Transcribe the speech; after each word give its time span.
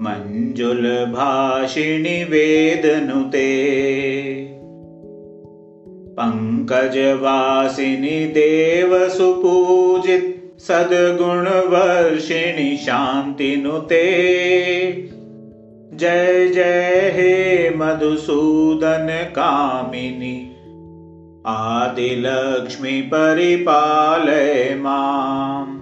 मञ्जुलभाषिणि 0.02 2.23
वेदनुते 2.23 3.66
पङ्कजवासिनि 6.20 8.26
देवसुपूजित 8.26 10.55
सद्गुणवर्षिणि 10.60 12.78
शान्तिनुते। 12.78 14.04
जय 15.94 16.48
जय 16.48 17.12
हे 17.16 17.76
मधुसूदन 17.76 19.08
कामिनि 19.10 20.52
आदिलक्ष्मि 21.48 23.02
परिपालय 23.02 24.76
माम्। 24.76 25.76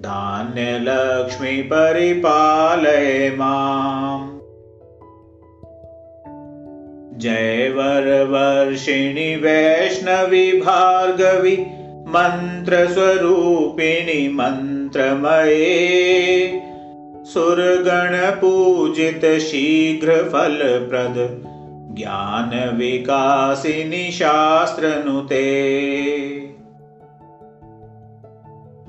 धान्यलक्ष्मि 0.00 1.62
परिपालय 1.62 3.34
माम्। 3.38 4.38
जय 7.18 7.72
वरवर्षिणि 7.76 9.36
वैष्णवि 9.36 10.52
भार्गवि 10.52 11.66
मन्त्रस्वरूपिणि 12.08 14.28
मन्त्रमये। 14.28 16.60
सुरगणपूजित 17.24 19.40
शीघ्रफलप्रद 19.40 21.16
ज्ञानविकासिनि 21.94 24.12
शास्त्रनुते। 24.12 25.70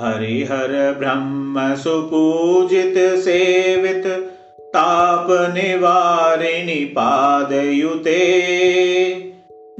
हरिहर 0.00 0.96
ब्रह्म 0.98 1.74
सुपूजित 1.74 2.94
सेवित 2.98 4.32
तापनिवारिणि 4.76 6.84
पादयुते। 6.84 8.22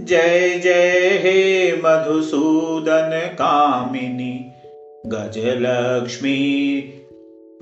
जय 0.01 0.61
जय 0.65 1.21
हे 1.23 1.73
मधुसूदन 1.73 3.31
कामिनि 3.35 4.51
गजलक्ष्मी 5.07 6.39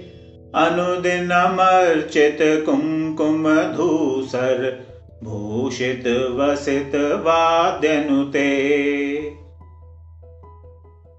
अनुदिनमर्चित 0.55 2.39
कुङ्कुमधूसर 2.41 4.83
भूषित 5.25 6.09
वसित 6.09 6.97
वाद्यनुते 6.97 8.51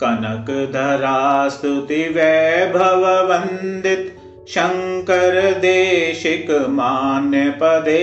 कनकधरास्तुति 0.04 2.10
वैभववन्दित 2.10 4.16
शङ्करदेशिक 4.48 6.52
मान्यपदे 6.52 8.02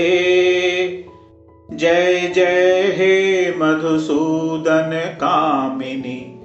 जय 1.71 2.33
जय 2.35 2.93
हे 2.97 3.55
मधुसूदन 3.59 5.15
कामिनि 5.15 6.39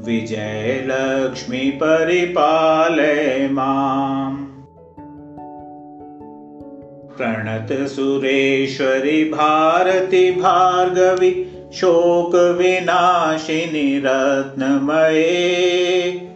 विजयलक्ष्मि 0.00 1.58
परिपालय 1.58 3.48
माम्। 3.52 4.36
प्रणत 7.16 7.88
सुरेश्वरि 7.88 9.24
भारति 9.24 10.30
भार्गवि 10.30 11.51
शोकविनाशिनि 11.74 14.02
रत्नमये 14.04 16.28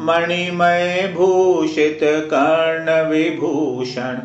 मणिमय 0.00 1.12
भूषित 1.16 1.98
कर्णविभूषण 2.02 4.18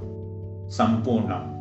सम्पूर्णम् 0.70 1.57